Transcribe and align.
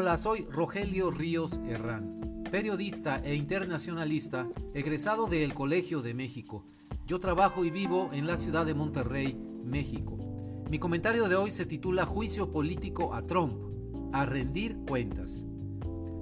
Hola, 0.00 0.16
soy 0.16 0.46
Rogelio 0.48 1.10
Ríos 1.10 1.58
Herrán, 1.66 2.44
periodista 2.52 3.18
e 3.24 3.34
internacionalista 3.34 4.46
egresado 4.72 5.26
del 5.26 5.54
Colegio 5.54 6.02
de 6.02 6.14
México. 6.14 6.64
Yo 7.04 7.18
trabajo 7.18 7.64
y 7.64 7.70
vivo 7.70 8.08
en 8.12 8.28
la 8.28 8.36
ciudad 8.36 8.64
de 8.64 8.74
Monterrey, 8.74 9.36
México. 9.64 10.16
Mi 10.70 10.78
comentario 10.78 11.28
de 11.28 11.34
hoy 11.34 11.50
se 11.50 11.66
titula 11.66 12.06
Juicio 12.06 12.52
político 12.52 13.12
a 13.12 13.26
Trump, 13.26 13.60
a 14.12 14.24
rendir 14.24 14.76
cuentas. 14.86 15.44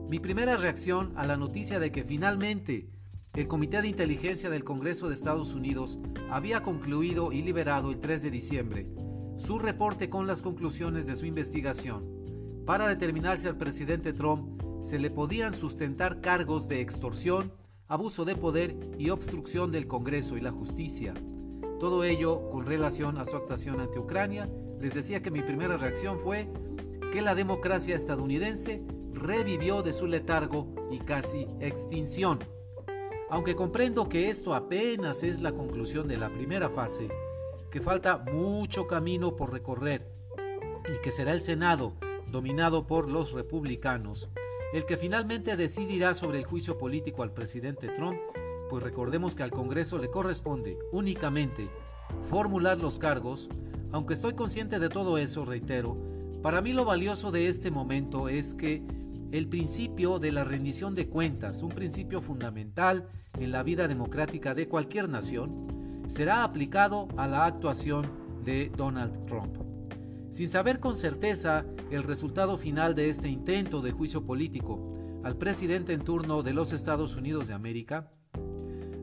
Mi 0.08 0.20
primera 0.20 0.56
reacción 0.56 1.12
a 1.14 1.27
la 1.27 1.36
noticia 1.36 1.79
de 1.79 1.93
que 1.93 2.02
finalmente 2.02 2.88
el 3.34 3.46
Comité 3.46 3.82
de 3.82 3.88
Inteligencia 3.88 4.48
del 4.48 4.64
Congreso 4.64 5.08
de 5.08 5.12
Estados 5.12 5.52
Unidos 5.52 5.98
había 6.30 6.62
concluido 6.62 7.30
y 7.30 7.43
liberado 7.43 7.90
el 7.90 8.00
3 8.00 8.22
de 8.22 8.30
diciembre 8.30 8.88
su 9.37 9.59
reporte 9.59 10.09
con 10.09 10.27
las 10.27 10.41
conclusiones 10.41 11.06
de 11.06 11.15
su 11.15 11.27
investigación 11.27 12.16
para 12.66 12.88
determinar 12.88 13.38
si 13.38 13.47
al 13.47 13.56
presidente 13.56 14.12
Trump 14.12 14.61
se 14.83 14.98
le 14.98 15.11
podían 15.11 15.55
sustentar 15.55 16.20
cargos 16.20 16.69
de 16.69 16.80
extorsión, 16.80 17.52
abuso 17.87 18.24
de 18.24 18.34
poder 18.34 18.77
y 18.98 19.11
obstrucción 19.11 19.70
del 19.70 19.87
Congreso 19.87 20.37
y 20.37 20.41
la 20.41 20.51
justicia. 20.51 21.15
Todo 21.79 22.02
ello 22.02 22.51
con 22.51 22.66
relación 22.66 23.19
a 23.19 23.24
su 23.24 23.37
actuación 23.37 23.80
ante 23.80 24.01
Ucrania. 24.01 24.48
Les 24.80 24.95
decía 24.95 25.23
que 25.23 25.30
mi 25.30 25.43
primera 25.43 25.77
reacción 25.77 26.19
fue 26.19 26.48
que 27.12 27.23
la 27.23 27.37
democracia 27.37 27.95
estadounidense 27.95 28.83
revivió 29.12 29.83
de 29.83 29.93
su 29.93 30.07
letargo 30.07 30.74
y 30.91 30.98
casi 30.98 31.46
extinción. 31.60 32.41
Aunque 33.30 33.55
comprendo 33.55 34.09
que 34.09 34.29
esto 34.29 34.55
apenas 34.55 35.23
es 35.23 35.41
la 35.41 35.52
conclusión 35.52 36.09
de 36.09 36.16
la 36.16 36.30
primera 36.30 36.69
fase, 36.69 37.09
que 37.71 37.80
falta 37.80 38.19
mucho 38.19 38.87
camino 38.87 39.37
por 39.37 39.52
recorrer 39.52 40.10
y 40.88 41.01
que 41.02 41.12
será 41.12 41.33
el 41.33 41.43
Senado 41.43 41.95
dominado 42.30 42.87
por 42.87 43.10
los 43.10 43.32
republicanos, 43.32 44.29
el 44.73 44.85
que 44.85 44.96
finalmente 44.96 45.57
decidirá 45.57 46.15
sobre 46.15 46.38
el 46.38 46.45
juicio 46.45 46.79
político 46.79 47.23
al 47.23 47.33
presidente 47.33 47.88
Trump, 47.88 48.18
pues 48.68 48.83
recordemos 48.83 49.35
que 49.35 49.43
al 49.43 49.51
Congreso 49.51 49.99
le 49.99 50.10
corresponde 50.10 50.79
únicamente 50.93 51.68
formular 52.29 52.79
los 52.79 52.99
cargos, 52.99 53.49
aunque 53.93 54.15
estoy 54.15 54.35
consciente 54.35 54.79
de 54.79 54.88
todo 54.88 55.18
eso, 55.18 55.45
reitero, 55.45 55.96
para 56.43 56.60
mí 56.60 56.73
lo 56.73 56.85
valioso 56.85 57.30
de 57.30 57.49
este 57.49 57.71
momento 57.71 58.29
es 58.29 58.55
que 58.55 58.83
el 59.33 59.49
principio 59.49 60.18
de 60.18 60.33
la 60.33 60.45
rendición 60.45 60.95
de 60.95 61.09
cuentas, 61.09 61.63
un 61.63 61.71
principio 61.71 62.21
fundamental 62.21 63.09
en 63.38 63.51
la 63.51 63.63
vida 63.63 63.88
democrática 63.88 64.55
de 64.55 64.69
cualquier 64.69 65.09
nación, 65.09 66.05
será 66.09 66.44
aplicado 66.44 67.09
a 67.16 67.27
la 67.27 67.47
actuación 67.47 68.11
de 68.44 68.71
Donald 68.77 69.27
Trump. 69.27 69.66
Sin 70.31 70.49
saber 70.49 70.81
con 70.81 70.97
certeza 70.97 71.65
el 71.91 72.03
resultado 72.03 72.59
final 72.59 72.94
de 72.94 73.09
este 73.09 73.28
intento 73.28 73.81
de 73.81 73.93
juicio 73.93 74.25
político 74.25 74.93
al 75.25 75.37
presidente 75.37 75.93
en 75.93 76.03
turno 76.03 76.43
de 76.43 76.53
los 76.53 76.72
Estados 76.72 77.16
Unidos 77.16 77.49
de 77.49 77.55
América, 77.55 78.10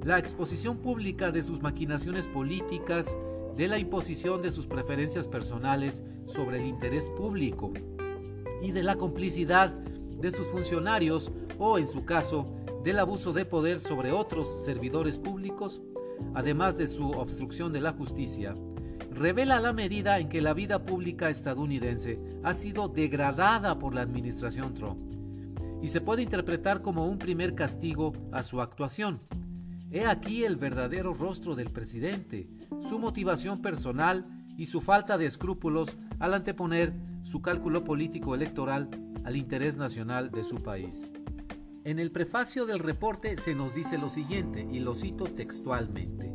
la 0.04 0.20
exposición 0.20 0.78
pública 0.78 1.32
de 1.32 1.42
sus 1.42 1.62
maquinaciones 1.62 2.28
políticas, 2.28 3.18
de 3.56 3.68
la 3.68 3.78
imposición 3.78 4.42
de 4.42 4.52
sus 4.52 4.68
preferencias 4.68 5.28
personales 5.28 6.04
sobre 6.26 6.60
el 6.60 6.66
interés 6.66 7.10
público 7.10 7.72
y 8.62 8.72
de 8.72 8.84
la 8.84 8.96
complicidad 8.96 9.70
de 9.70 10.32
sus 10.32 10.48
funcionarios 10.48 11.32
o, 11.60 11.78
en 11.78 11.88
su 11.88 12.06
caso, 12.06 12.46
del 12.84 13.00
abuso 13.00 13.32
de 13.32 13.46
poder 13.46 13.80
sobre 13.80 14.12
otros 14.12 14.64
servidores 14.64 15.20
públicos, 15.20 15.82
además 16.34 16.78
de 16.78 16.88
su 16.88 17.12
obstrucción 17.12 17.72
de 17.72 17.82
la 17.82 17.94
justicia, 17.94 18.56
revela 19.14 19.59
la 19.59 19.73
medida 19.73 20.19
en 20.19 20.30
que 20.30 20.42
la 20.42 20.53
vida 20.53 20.86
pública 20.86 21.30
estadounidense 21.30 22.19
ha 22.44 22.53
sido 22.53 22.88
degradada 22.88 23.80
por 23.80 23.94
la 23.94 24.02
administración 24.02 24.73
Trump 24.73 25.14
y 25.81 25.89
se 25.89 26.02
puede 26.02 26.22
interpretar 26.22 26.81
como 26.81 27.07
un 27.07 27.18
primer 27.18 27.56
castigo 27.56 28.13
a 28.31 28.41
su 28.41 28.62
actuación. 28.62 29.19
He 29.91 30.06
aquí 30.06 30.44
el 30.46 30.56
verdadero 30.56 31.13
rostro 31.13 31.56
del 31.56 31.69
presidente, 31.69 32.50
su 32.81 33.00
motivación 33.00 33.62
personal 33.62 34.25
y 34.57 34.68
su 34.68 34.81
falta 34.81 35.18
de 35.18 35.25
escrúpulos 35.25 35.97
al 36.19 36.34
anteponer 36.34 36.94
su 37.23 37.41
cálculo 37.41 37.84
político 37.84 38.34
electoral 38.34 38.90
al 39.23 39.35
interés 39.35 39.78
nacional 39.78 40.31
de 40.31 40.44
su 40.44 40.56
país. 40.63 41.12
En 41.85 42.00
el 42.00 42.12
prefacio 42.12 42.66
del 42.66 42.79
reporte 42.79 43.38
se 43.38 43.56
nos 43.56 43.75
dice 43.75 43.97
lo 43.97 44.09
siguiente, 44.09 44.66
y 44.72 44.79
lo 44.79 44.94
cito 44.94 45.25
textualmente. 45.25 46.33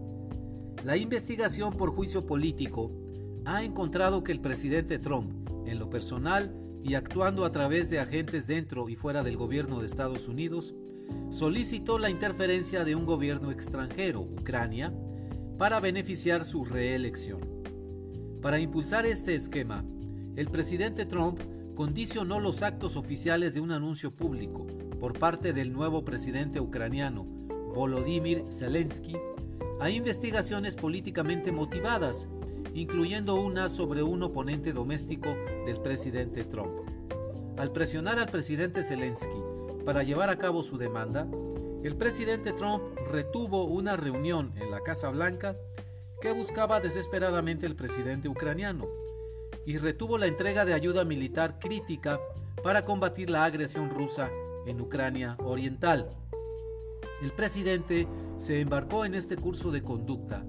La 0.88 0.97
investigación 0.97 1.75
por 1.75 1.91
juicio 1.91 2.25
político 2.25 2.91
ha 3.44 3.62
encontrado 3.62 4.25
que 4.25 4.32
el 4.32 4.41
presidente 4.41 4.99
Trump, 4.99 5.31
en 5.66 5.78
lo 5.78 5.91
personal 5.91 6.59
y 6.82 6.94
actuando 6.94 7.44
a 7.44 7.53
través 7.53 7.91
de 7.91 8.00
agentes 8.00 8.47
dentro 8.47 8.88
y 8.88 8.97
fuera 8.97 9.22
del 9.22 9.37
gobierno 9.37 9.81
de 9.81 9.87
Estados 9.87 10.28
Unidos, 10.28 10.75
solicitó 11.28 11.99
la 11.99 12.09
interferencia 12.09 12.87
de 12.87 12.94
un 12.94 13.04
gobierno 13.04 13.50
extranjero, 13.50 14.22
Ucrania, 14.22 14.94
para 15.59 15.78
beneficiar 15.78 16.47
su 16.47 16.65
reelección. 16.65 17.41
Para 18.41 18.59
impulsar 18.59 19.05
este 19.05 19.34
esquema, 19.34 19.84
el 20.37 20.49
presidente 20.49 21.05
Trump 21.05 21.38
condicionó 21.75 22.41
los 22.41 22.62
actos 22.62 22.97
oficiales 22.97 23.53
de 23.53 23.60
un 23.60 23.72
anuncio 23.72 24.10
público 24.10 24.66
por 24.99 25.19
parte 25.19 25.53
del 25.53 25.70
nuevo 25.70 26.03
presidente 26.06 26.60
ucraniano, 26.60 27.25
Volodymyr 27.75 28.47
Zelensky, 28.50 29.16
a 29.81 29.91
investigaciones 29.91 30.77
políticamente 30.77 31.53
motivadas, 31.53 32.28
incluyendo 32.75 33.37
una 33.37 33.69
sobre 33.69 34.03
un 34.03 34.22
oponente 34.22 34.72
doméstico 34.72 35.34
del 35.66 35.81
presidente 35.81 36.44
Trump. 36.44 36.89
Al 37.56 37.72
presionar 37.72 38.19
al 38.19 38.28
presidente 38.28 38.83
Zelensky 38.83 39.43
para 39.84 40.03
llevar 40.03 40.31
a 40.31 40.38
cabo 40.38 40.62
su 40.62 40.78
demanda, 40.78 41.27
el 41.83 41.97
presidente 41.97 42.53
Trump 42.53 42.83
retuvo 43.11 43.65
una 43.65 43.97
reunión 43.97 44.53
en 44.56 44.71
la 44.71 44.81
Casa 44.81 45.11
Blanca 45.11 45.56
que 46.21 46.33
buscaba 46.33 46.81
desesperadamente 46.81 47.67
el 47.67 47.77
presidente 47.77 48.28
ucraniano 48.28 48.88
y 49.65 49.78
retuvo 49.78 50.19
la 50.19 50.27
entrega 50.27 50.65
de 50.65 50.75
ayuda 50.75 51.05
militar 51.05 51.59
crítica 51.61 52.21
para 52.62 52.84
combatir 52.84 53.31
la 53.31 53.44
agresión 53.44 53.91
rusa 53.91 54.31
en 54.67 54.81
Ucrania 54.81 55.37
Oriental. 55.38 56.11
El 57.21 57.33
presidente 57.33 58.06
se 58.39 58.61
embarcó 58.61 59.05
en 59.05 59.15
este 59.15 59.37
curso 59.37 59.73
de 59.73 59.83
conducta 59.83 60.45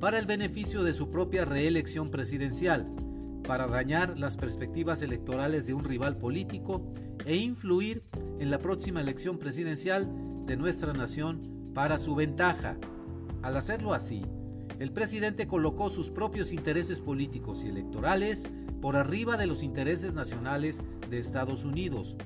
para 0.00 0.18
el 0.18 0.26
beneficio 0.26 0.82
de 0.82 0.92
su 0.92 1.10
propia 1.10 1.44
reelección 1.44 2.10
presidencial, 2.10 2.90
para 3.46 3.68
dañar 3.68 4.18
las 4.18 4.36
perspectivas 4.36 5.02
electorales 5.02 5.66
de 5.66 5.74
un 5.74 5.84
rival 5.84 6.16
político 6.16 6.92
e 7.26 7.36
influir 7.36 8.02
en 8.40 8.50
la 8.50 8.58
próxima 8.58 9.00
elección 9.00 9.38
presidencial 9.38 10.08
de 10.46 10.56
nuestra 10.56 10.92
nación 10.92 11.70
para 11.74 11.98
su 11.98 12.16
ventaja. 12.16 12.76
Al 13.42 13.56
hacerlo 13.56 13.94
así, 13.94 14.24
el 14.80 14.92
presidente 14.92 15.46
colocó 15.46 15.90
sus 15.90 16.10
propios 16.10 16.50
intereses 16.50 17.00
políticos 17.00 17.62
y 17.62 17.68
electorales 17.68 18.48
por 18.80 18.96
arriba 18.96 19.36
de 19.36 19.46
los 19.46 19.62
intereses 19.62 20.14
nacionales 20.14 20.80
de 21.08 21.18
Estados 21.20 21.64
Unidos, 21.64 22.16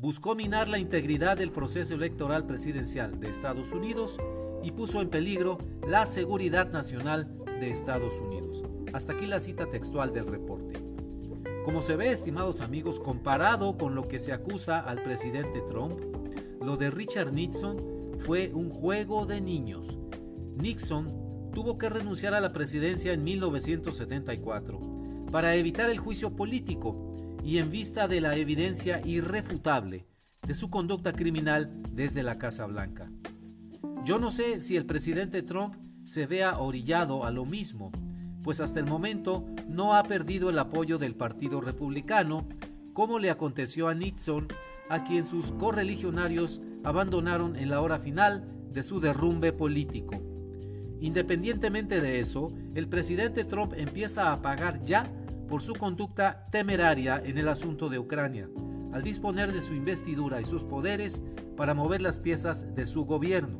buscó 0.00 0.34
minar 0.34 0.68
la 0.68 0.78
integridad 0.78 1.36
del 1.36 1.52
proceso 1.52 1.94
electoral 1.94 2.46
presidencial 2.46 3.20
de 3.20 3.28
Estados 3.28 3.72
Unidos 3.72 4.18
y 4.62 4.72
puso 4.72 5.02
en 5.02 5.10
peligro 5.10 5.58
la 5.86 6.06
seguridad 6.06 6.70
nacional 6.70 7.28
de 7.60 7.70
Estados 7.70 8.18
Unidos. 8.18 8.64
Hasta 8.94 9.12
aquí 9.12 9.26
la 9.26 9.40
cita 9.40 9.66
textual 9.66 10.14
del 10.14 10.26
reporte. 10.26 10.82
Como 11.66 11.82
se 11.82 11.96
ve, 11.96 12.10
estimados 12.10 12.62
amigos, 12.62 12.98
comparado 12.98 13.76
con 13.76 13.94
lo 13.94 14.08
que 14.08 14.18
se 14.18 14.32
acusa 14.32 14.80
al 14.80 15.02
presidente 15.02 15.60
Trump, 15.68 16.00
lo 16.62 16.78
de 16.78 16.90
Richard 16.90 17.32
Nixon 17.32 17.76
fue 18.24 18.50
un 18.54 18.70
juego 18.70 19.26
de 19.26 19.42
niños. 19.42 19.98
Nixon 20.56 21.50
tuvo 21.52 21.76
que 21.76 21.90
renunciar 21.90 22.32
a 22.32 22.40
la 22.40 22.52
presidencia 22.52 23.12
en 23.12 23.22
1974 23.22 24.80
para 25.30 25.54
evitar 25.56 25.90
el 25.90 25.98
juicio 25.98 26.34
político 26.34 27.09
y 27.42 27.58
en 27.58 27.70
vista 27.70 28.08
de 28.08 28.20
la 28.20 28.36
evidencia 28.36 29.00
irrefutable 29.06 30.06
de 30.46 30.54
su 30.54 30.70
conducta 30.70 31.12
criminal 31.12 31.82
desde 31.92 32.22
la 32.22 32.38
Casa 32.38 32.66
Blanca. 32.66 33.10
Yo 34.04 34.18
no 34.18 34.30
sé 34.30 34.60
si 34.60 34.76
el 34.76 34.86
presidente 34.86 35.42
Trump 35.42 35.76
se 36.04 36.26
vea 36.26 36.58
orillado 36.58 37.24
a 37.24 37.30
lo 37.30 37.44
mismo, 37.44 37.92
pues 38.42 38.60
hasta 38.60 38.80
el 38.80 38.86
momento 38.86 39.44
no 39.68 39.94
ha 39.94 40.02
perdido 40.04 40.50
el 40.50 40.58
apoyo 40.58 40.98
del 40.98 41.14
Partido 41.14 41.60
Republicano, 41.60 42.48
como 42.92 43.18
le 43.18 43.30
aconteció 43.30 43.88
a 43.88 43.94
Nixon, 43.94 44.48
a 44.88 45.04
quien 45.04 45.24
sus 45.24 45.52
correligionarios 45.52 46.60
abandonaron 46.82 47.56
en 47.56 47.70
la 47.70 47.80
hora 47.80 47.98
final 47.98 48.48
de 48.72 48.82
su 48.82 49.00
derrumbe 49.00 49.52
político. 49.52 50.14
Independientemente 51.00 52.00
de 52.00 52.20
eso, 52.20 52.48
el 52.74 52.88
presidente 52.88 53.44
Trump 53.44 53.72
empieza 53.76 54.32
a 54.32 54.42
pagar 54.42 54.82
ya 54.82 55.10
por 55.50 55.62
su 55.62 55.74
conducta 55.74 56.46
temeraria 56.52 57.20
en 57.22 57.36
el 57.36 57.48
asunto 57.48 57.88
de 57.88 57.98
Ucrania, 57.98 58.48
al 58.92 59.02
disponer 59.02 59.52
de 59.52 59.62
su 59.62 59.74
investidura 59.74 60.40
y 60.40 60.44
sus 60.44 60.62
poderes 60.62 61.20
para 61.56 61.74
mover 61.74 62.00
las 62.00 62.18
piezas 62.18 62.72
de 62.76 62.86
su 62.86 63.04
gobierno 63.04 63.58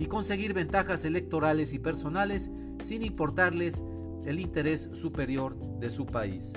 y 0.00 0.06
conseguir 0.06 0.54
ventajas 0.54 1.04
electorales 1.04 1.72
y 1.72 1.78
personales 1.78 2.50
sin 2.80 3.04
importarles 3.04 3.80
el 4.24 4.40
interés 4.40 4.90
superior 4.92 5.56
de 5.78 5.90
su 5.90 6.04
país. 6.04 6.54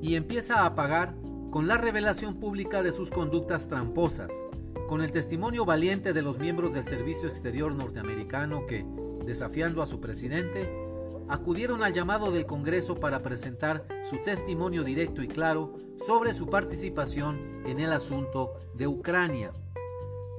Y 0.00 0.14
empieza 0.14 0.64
a 0.64 0.76
pagar 0.76 1.16
con 1.50 1.66
la 1.66 1.76
revelación 1.76 2.38
pública 2.38 2.84
de 2.84 2.92
sus 2.92 3.10
conductas 3.10 3.66
tramposas, 3.66 4.32
con 4.86 5.02
el 5.02 5.10
testimonio 5.10 5.64
valiente 5.64 6.12
de 6.12 6.22
los 6.22 6.38
miembros 6.38 6.72
del 6.72 6.84
Servicio 6.84 7.28
Exterior 7.28 7.74
norteamericano 7.74 8.64
que, 8.66 8.86
desafiando 9.26 9.82
a 9.82 9.86
su 9.86 10.00
presidente, 10.00 10.87
acudieron 11.28 11.82
al 11.82 11.92
llamado 11.92 12.30
del 12.30 12.46
Congreso 12.46 12.96
para 12.96 13.22
presentar 13.22 13.86
su 14.02 14.18
testimonio 14.24 14.82
directo 14.82 15.22
y 15.22 15.28
claro 15.28 15.76
sobre 15.98 16.32
su 16.32 16.48
participación 16.48 17.62
en 17.66 17.80
el 17.80 17.92
asunto 17.92 18.54
de 18.74 18.86
Ucrania. 18.86 19.52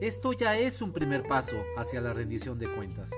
Esto 0.02 0.34
ya 0.34 0.58
es 0.58 0.82
un 0.82 0.92
primer 0.94 1.28
paso 1.28 1.58
hacia 1.78 2.02
la 2.02 2.14
rendición 2.14 2.58
de 2.58 2.74
cuentas. 2.74 3.12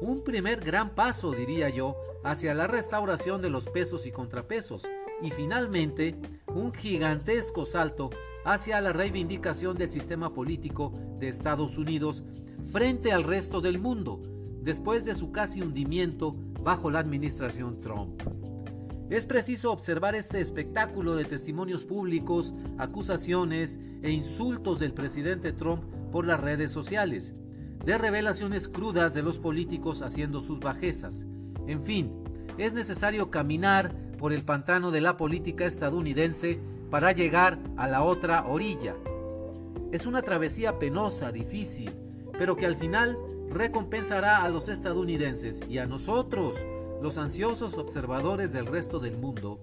Un 0.00 0.24
primer 0.24 0.60
gran 0.60 0.94
paso, 0.94 1.32
diría 1.32 1.68
yo, 1.68 1.96
hacia 2.24 2.54
la 2.54 2.66
restauración 2.66 3.40
de 3.40 3.50
los 3.50 3.68
pesos 3.68 4.06
y 4.06 4.10
contrapesos. 4.10 4.88
Y 5.22 5.30
finalmente, 5.30 6.16
un 6.48 6.72
gigantesco 6.72 7.64
salto 7.64 8.10
hacia 8.44 8.80
la 8.80 8.92
reivindicación 8.92 9.76
del 9.76 9.88
sistema 9.88 10.32
político 10.32 10.92
de 11.20 11.28
Estados 11.28 11.78
Unidos 11.78 12.24
frente 12.72 13.12
al 13.12 13.22
resto 13.22 13.60
del 13.60 13.78
mundo, 13.78 14.20
después 14.62 15.04
de 15.04 15.14
su 15.14 15.30
casi 15.30 15.60
hundimiento 15.60 16.34
bajo 16.62 16.90
la 16.90 16.98
administración 16.98 17.80
Trump. 17.80 18.22
Es 19.10 19.26
preciso 19.26 19.72
observar 19.72 20.14
este 20.14 20.40
espectáculo 20.40 21.14
de 21.16 21.24
testimonios 21.24 21.84
públicos, 21.84 22.54
acusaciones 22.78 23.78
e 24.02 24.10
insultos 24.10 24.78
del 24.78 24.94
presidente 24.94 25.52
Trump 25.52 25.82
por 26.10 26.26
las 26.26 26.40
redes 26.40 26.70
sociales, 26.70 27.34
de 27.84 27.98
revelaciones 27.98 28.68
crudas 28.68 29.12
de 29.12 29.22
los 29.22 29.38
políticos 29.38 30.00
haciendo 30.00 30.40
sus 30.40 30.60
bajezas. 30.60 31.26
En 31.66 31.84
fin, 31.84 32.12
es 32.58 32.72
necesario 32.72 33.30
caminar 33.30 33.94
por 34.18 34.32
el 34.32 34.44
pantano 34.44 34.90
de 34.90 35.00
la 35.00 35.16
política 35.16 35.66
estadounidense 35.66 36.60
para 36.90 37.12
llegar 37.12 37.58
a 37.76 37.88
la 37.88 38.02
otra 38.02 38.46
orilla. 38.46 38.94
Es 39.90 40.06
una 40.06 40.22
travesía 40.22 40.78
penosa, 40.78 41.32
difícil, 41.32 41.90
pero 42.38 42.56
que 42.56 42.66
al 42.66 42.76
final 42.76 43.18
recompensará 43.52 44.42
a 44.42 44.48
los 44.48 44.68
estadounidenses 44.68 45.60
y 45.68 45.78
a 45.78 45.86
nosotros, 45.86 46.64
los 47.02 47.18
ansiosos 47.18 47.78
observadores 47.78 48.52
del 48.52 48.66
resto 48.66 48.98
del 48.98 49.16
mundo, 49.16 49.60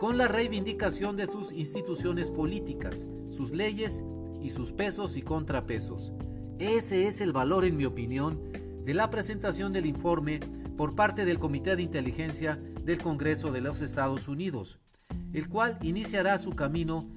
con 0.00 0.18
la 0.18 0.28
reivindicación 0.28 1.16
de 1.16 1.26
sus 1.26 1.52
instituciones 1.52 2.30
políticas, 2.30 3.06
sus 3.28 3.52
leyes 3.52 4.04
y 4.42 4.50
sus 4.50 4.72
pesos 4.72 5.16
y 5.16 5.22
contrapesos. 5.22 6.12
Ese 6.58 7.06
es 7.06 7.20
el 7.20 7.32
valor, 7.32 7.64
en 7.64 7.76
mi 7.76 7.84
opinión, 7.84 8.40
de 8.84 8.94
la 8.94 9.10
presentación 9.10 9.72
del 9.72 9.86
informe 9.86 10.40
por 10.76 10.94
parte 10.94 11.24
del 11.24 11.38
Comité 11.38 11.76
de 11.76 11.82
Inteligencia 11.82 12.60
del 12.84 13.00
Congreso 13.00 13.52
de 13.52 13.60
los 13.60 13.80
Estados 13.80 14.26
Unidos, 14.26 14.80
el 15.32 15.48
cual 15.48 15.78
iniciará 15.82 16.38
su 16.38 16.50
camino 16.50 17.08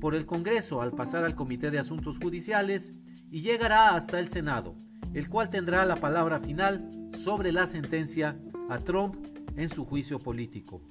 por 0.00 0.14
el 0.14 0.26
Congreso 0.26 0.82
al 0.82 0.92
pasar 0.92 1.24
al 1.24 1.34
Comité 1.34 1.70
de 1.70 1.78
Asuntos 1.78 2.18
Judiciales 2.18 2.92
y 3.30 3.40
llegará 3.40 3.94
hasta 3.96 4.20
el 4.20 4.28
Senado, 4.28 4.76
el 5.12 5.28
cual 5.28 5.50
tendrá 5.50 5.84
la 5.84 5.96
palabra 5.96 6.40
final 6.40 6.90
sobre 7.12 7.52
la 7.52 7.66
sentencia 7.66 8.38
a 8.68 8.78
Trump 8.78 9.16
en 9.56 9.68
su 9.68 9.84
juicio 9.84 10.18
político. 10.18 10.82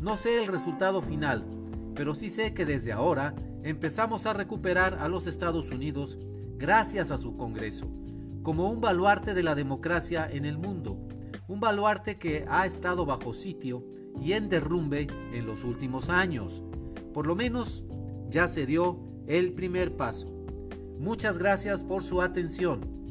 No 0.00 0.16
sé 0.16 0.42
el 0.42 0.48
resultado 0.48 1.00
final, 1.00 1.44
pero 1.94 2.14
sí 2.14 2.28
sé 2.30 2.52
que 2.52 2.64
desde 2.64 2.92
ahora 2.92 3.34
empezamos 3.62 4.26
a 4.26 4.32
recuperar 4.32 4.94
a 4.94 5.08
los 5.08 5.26
Estados 5.26 5.70
Unidos 5.70 6.18
gracias 6.56 7.10
a 7.10 7.18
su 7.18 7.36
Congreso, 7.36 7.88
como 8.42 8.70
un 8.70 8.80
baluarte 8.80 9.34
de 9.34 9.42
la 9.42 9.54
democracia 9.54 10.28
en 10.30 10.44
el 10.44 10.58
mundo, 10.58 10.98
un 11.48 11.60
baluarte 11.60 12.18
que 12.18 12.44
ha 12.48 12.66
estado 12.66 13.06
bajo 13.06 13.32
sitio 13.32 13.84
y 14.20 14.32
en 14.32 14.48
derrumbe 14.48 15.06
en 15.32 15.46
los 15.46 15.64
últimos 15.64 16.08
años. 16.08 16.62
Por 17.12 17.26
lo 17.26 17.36
menos 17.36 17.84
ya 18.28 18.48
se 18.48 18.66
dio 18.66 18.98
el 19.26 19.52
primer 19.52 19.96
paso. 19.96 20.26
Muchas 20.98 21.38
gracias 21.38 21.84
por 21.84 22.02
su 22.02 22.22
atención. 22.22 23.03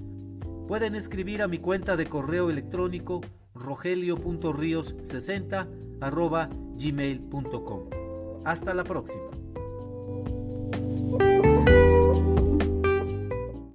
Pueden 0.73 0.95
escribir 0.95 1.43
a 1.43 1.47
mi 1.47 1.59
cuenta 1.59 1.95
de 1.95 2.07
correo 2.07 2.49
electrónico 2.49 3.21
rogelio.rios60 3.53 5.67
gmail.com. 6.79 7.89
Hasta 8.43 8.73
la 8.73 8.83
próxima. 8.83 9.32